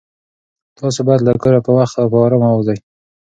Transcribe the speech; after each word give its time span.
تاسو 0.79 0.99
باید 1.07 1.21
له 1.27 1.33
کوره 1.41 1.59
په 1.65 1.71
وخت 1.77 1.95
او 2.01 2.07
په 2.13 2.17
ارامه 2.25 2.49
ووځئ. 2.53 2.77